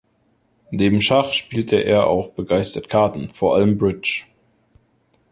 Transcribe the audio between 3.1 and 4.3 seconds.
vor allem Bridge.